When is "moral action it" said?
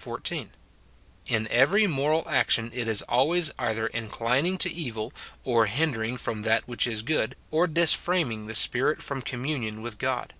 1.88-2.86